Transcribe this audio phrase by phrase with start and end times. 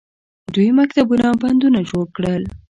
[0.53, 2.43] دوی مکتبونه او بندونه جوړ کړل.